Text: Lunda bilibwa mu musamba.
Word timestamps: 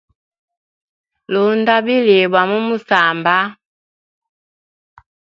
Lunda 1.31 1.75
bilibwa 1.85 2.41
mu 2.49 2.59
musamba. 2.67 3.35